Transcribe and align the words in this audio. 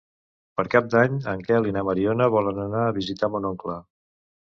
Per 0.59 0.63
Cap 0.75 0.85
d'Any 0.93 1.19
en 1.33 1.43
Quel 1.47 1.67
i 1.71 1.73
na 1.75 1.83
Mariona 1.89 2.27
volen 2.37 2.63
anar 2.65 2.81
a 2.87 2.95
visitar 2.97 3.31
mon 3.35 3.47
oncle. 3.51 3.77